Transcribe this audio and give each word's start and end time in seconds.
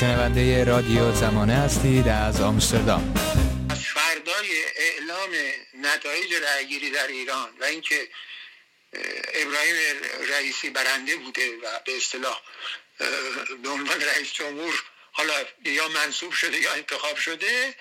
شنونده 0.00 0.64
رادیو 0.64 1.12
زمانه 1.12 1.54
هستید 1.54 2.08
از 2.08 2.40
آمستردام. 2.40 3.14
فردای 3.94 4.64
اعلام 4.76 5.30
نتایج 5.74 6.34
رأیگیری 6.34 6.90
در 6.90 7.06
ایران 7.06 7.48
و 7.60 7.64
اینکه 7.64 8.08
ابراهیم 9.34 9.74
رئیسی 10.30 10.70
برنده 10.70 11.16
بوده 11.16 11.56
و 11.56 11.80
به 11.86 11.96
اصطلاح 11.96 12.40
به 13.62 14.06
رئیس 14.14 14.32
جمهور 14.32 14.82
حالا 15.12 15.34
یا 15.64 15.88
منصوب 15.88 16.32
شده 16.32 16.58
یا 16.58 16.72
انتخاب 16.72 17.16
شده 17.16 17.74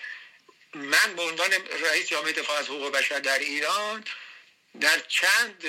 من 0.74 1.16
به 1.16 1.22
عنوان 1.22 1.52
رئیس 1.84 2.10
جامعه 2.10 2.32
دفاع 2.32 2.58
از 2.58 2.66
حقوق 2.66 2.92
بشر 2.92 3.20
در 3.20 3.40
ایران 3.40 4.04
در 4.82 5.00
چند 5.08 5.64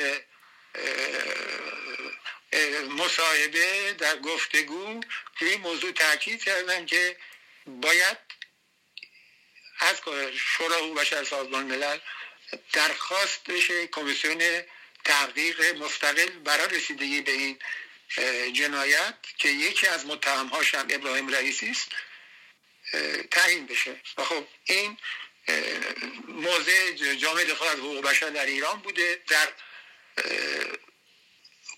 مصاحبه 2.90 3.92
در 3.98 4.16
گفتگو 4.18 5.00
روی 5.38 5.50
این 5.50 5.60
موضوع 5.60 5.92
تاکید 5.92 6.44
کردم 6.44 6.86
که 6.86 7.16
باید 7.66 8.18
از 9.78 10.00
شورای 10.38 10.80
حقوق 10.80 11.00
بشر 11.00 11.24
سازمان 11.24 11.64
ملل 11.64 11.98
درخواست 12.72 13.44
بشه 13.44 13.86
کمیسیون 13.86 14.62
تحقیق 15.04 15.76
مستقل 15.76 16.30
برای 16.30 16.68
رسیدگی 16.68 17.20
به 17.20 17.32
این 17.32 17.58
جنایت 18.52 19.14
که 19.38 19.48
یکی 19.48 19.86
از 19.86 20.06
متهمهاش 20.06 20.74
هم 20.74 20.86
ابراهیم 20.90 21.28
رئیسی 21.28 21.70
است 21.70 21.88
تعیین 23.30 23.66
بشه. 23.66 24.00
و 24.16 24.24
خب 24.24 24.46
این 24.64 24.98
موضع 26.28 26.92
جامعه 27.14 27.44
دفاع 27.44 27.68
از 27.68 27.78
حقوق 27.78 28.00
بشر 28.00 28.30
در 28.30 28.46
ایران 28.46 28.80
بوده. 28.80 29.22
در 29.28 29.48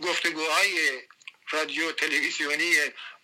گفتگوهای 0.00 1.02
رادیو 1.50 1.92
تلویزیونی 1.92 2.76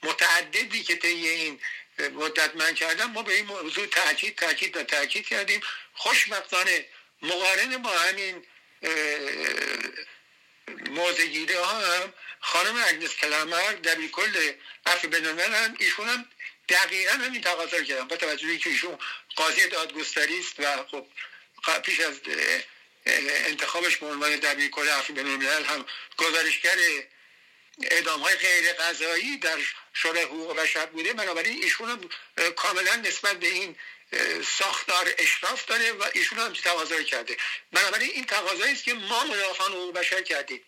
متعددی 0.03 0.83
که 0.83 0.97
طی 0.97 1.29
این 1.29 1.61
مدت 1.99 2.57
من 2.57 2.75
کردم 2.75 3.11
ما 3.11 3.23
به 3.23 3.35
این 3.35 3.47
موضوع 3.47 3.87
تاکید 3.87 4.37
تاکید 4.37 4.77
و 4.77 4.83
تاکید 4.83 5.27
کردیم. 5.27 5.60
خوشبختانه 5.95 6.87
مقارن 7.23 7.77
با 7.83 7.91
همین 7.91 8.46
موزگیره 10.91 11.61
ها 11.61 11.80
هم 11.80 12.13
خانم 12.41 12.85
اگنس 12.87 13.16
کلمر 13.16 13.73
در 13.73 14.07
کل 14.07 14.52
عفو 14.87 15.09
هم 15.16 15.77
ایشون 15.79 16.09
هم 16.09 16.27
دقیقا 16.68 17.13
همین 17.13 17.41
تقاضا 17.41 17.83
کردم 17.83 18.09
با 18.09 18.16
توجه 18.16 18.59
که 18.59 18.71
ایشون 18.71 18.99
قاضی 19.37 19.68
دادگستری 19.68 20.41
است 20.41 20.55
و 20.61 20.85
خب 20.85 21.07
پیش 21.83 22.01
از 22.01 22.21
انتخابش 23.07 23.96
به 23.96 24.07
عنوان 24.07 24.37
دبیر 24.37 24.71
کل 24.71 24.89
عفو 24.89 25.13
بنامل 25.13 25.65
هم 25.65 25.87
گزارشگر 26.16 26.77
اعدام 27.91 28.21
های 28.21 28.37
غیر 28.37 28.73
قضایی 28.73 29.37
در 29.37 29.59
شورای 29.93 30.23
حقوق 30.23 30.57
بشر 30.57 30.87
بوده 30.87 31.13
بنابراین 31.13 31.63
ایشون 31.63 31.91
هم 31.91 32.01
کاملا 32.51 32.97
نسبت 32.97 33.37
به 33.37 33.47
این 33.47 33.77
ساختار 34.59 35.15
اشراف 35.19 35.65
داره 35.65 35.93
و 35.93 36.05
ایشون 36.13 36.39
هم 36.39 36.52
تقاضا 36.52 37.02
کرده. 37.02 37.37
بنابراین 37.73 38.11
این 38.11 38.24
تقاضایی 38.24 38.73
است 38.73 38.85
که 38.85 38.95
ما 38.95 39.24
مدافعان 39.24 39.73
حقوق 39.73 39.95
بشر 39.95 40.23
کردیم. 40.23 40.65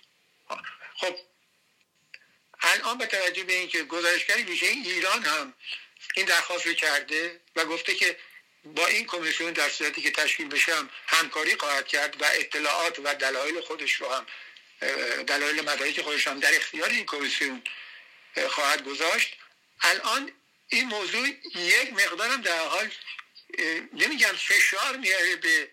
خب 0.96 1.16
الان 2.60 2.98
به 2.98 3.06
توجه 3.06 3.44
به 3.44 3.52
اینکه 3.52 3.82
گزارشگر 3.82 4.36
ویژه 4.36 4.66
ایران 4.66 5.22
هم 5.22 5.54
این 6.14 6.26
درخواست 6.26 6.66
رو 6.66 6.72
کرده 6.72 7.40
و 7.56 7.64
گفته 7.64 7.94
که 7.94 8.16
با 8.64 8.86
این 8.86 9.06
کمیسیون 9.06 9.52
در 9.52 9.68
صورتی 9.68 10.02
که 10.02 10.10
تشکیل 10.10 10.48
بشه 10.48 10.74
هم 10.74 10.90
همکاری 11.06 11.56
خواهد 11.56 11.86
کرد 11.86 12.22
و 12.22 12.24
اطلاعات 12.24 12.98
و 12.98 13.14
دلایل 13.14 13.60
خودش 13.60 13.92
رو 13.94 14.12
هم 14.12 14.26
دلایل 15.26 15.60
مدارک 15.60 16.02
خودش 16.02 16.28
هم 16.28 16.40
در 16.40 16.56
اختیار 16.56 16.88
این 16.88 17.06
کمیسیون 17.06 17.62
خواهد 18.48 18.84
گذاشت. 18.84 19.36
الان 19.80 20.32
این 20.68 20.84
موضوع 20.84 21.28
یک 21.54 21.92
مقدارم 21.92 22.42
در 22.42 22.58
حال 22.58 22.90
نمیگم 23.92 24.32
فشار 24.32 24.96
میاره 24.96 25.36
به 25.36 25.68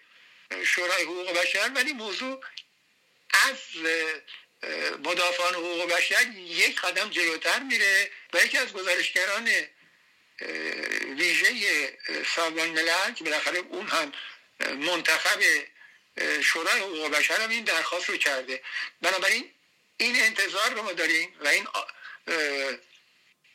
شورای 0.64 1.04
حقوق 1.04 1.38
بشر 1.42 1.72
ولی 1.76 1.94
موضوع 1.94 2.42
از 3.32 3.58
مدافعان 5.00 5.54
حقوق 5.54 5.92
بشر 5.92 6.28
یک 6.38 6.82
قدم 6.82 7.10
جلوتر 7.10 7.60
میره 7.60 8.12
و 8.34 8.38
یکی 8.46 8.58
از 8.58 8.74
گزارشگران 8.74 9.50
ویژه 11.18 11.54
سازمان 12.36 12.70
ملل 12.70 13.14
که 13.14 13.24
بالاخره 13.24 13.58
اون 13.58 13.88
هم 13.88 14.12
منتخب 14.76 15.40
شورای 16.44 16.80
حقوق 16.80 17.12
بشر 17.12 17.42
هم 17.42 17.50
این 17.50 17.64
درخواست 17.64 18.10
رو 18.10 18.18
کرده. 18.18 18.62
بنابراین 19.02 19.52
این 19.98 20.24
انتظار 20.24 20.74
رو 20.76 20.82
ما 20.82 20.92
داریم 20.92 21.30
و 21.44 21.48
این 21.48 21.68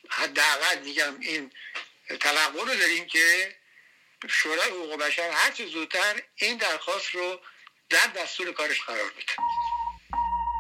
حداقل 0.09 0.79
میگم 0.85 1.21
این 1.21 1.53
توقع 2.21 2.61
رو 2.61 2.75
داریم 2.75 3.07
که 3.07 3.57
شورای 4.29 4.71
حقوق 4.71 4.97
بشر 4.97 5.31
هر 5.31 5.51
چه 5.51 5.67
زودتر 5.67 6.23
این 6.37 6.57
درخواست 6.57 7.15
رو 7.15 7.41
در 7.91 8.07
دستور 8.07 8.53
کارش 8.53 8.83
قرار 8.83 9.11
بده. 9.11 9.33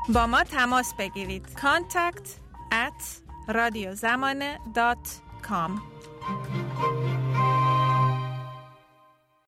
با 0.09 0.27
ما 0.27 0.45
تماس 0.45 0.95
بگیرید. 0.99 1.47
contact 1.57 2.29
at 2.73 3.03
radiozamane.com 3.49 5.97